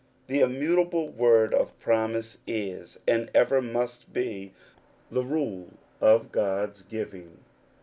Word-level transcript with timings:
The 0.25 0.39
immutable 0.39 1.09
word 1.09 1.53
of 1.53 1.77
promise 1.79 2.39
is, 2.47 2.97
and 3.07 3.29
ever 3.35 3.61
must 3.61 4.11
be, 4.11 4.51
the 5.11 5.23
rule 5.23 5.73
of 6.01 6.31
God*s 6.31 6.81
giving. 6.81 7.37